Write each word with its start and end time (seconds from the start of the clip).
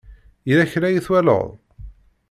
Yella 0.47 0.71
kra 0.71 0.87
i 0.91 0.99
twalaḍ? 1.05 1.49